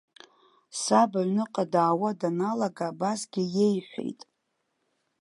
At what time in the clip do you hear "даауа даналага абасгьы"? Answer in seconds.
1.71-3.43